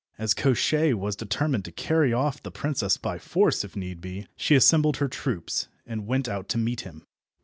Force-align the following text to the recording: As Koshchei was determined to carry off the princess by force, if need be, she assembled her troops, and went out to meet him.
As 0.17 0.33
Koshchei 0.33 0.93
was 0.95 1.15
determined 1.15 1.63
to 1.65 1.71
carry 1.71 2.11
off 2.11 2.41
the 2.41 2.49
princess 2.49 2.97
by 2.97 3.19
force, 3.19 3.63
if 3.63 3.75
need 3.75 4.01
be, 4.01 4.25
she 4.35 4.55
assembled 4.55 4.97
her 4.97 5.07
troops, 5.07 5.67
and 5.85 6.07
went 6.07 6.27
out 6.27 6.49
to 6.49 6.57
meet 6.57 6.81
him. 6.81 7.05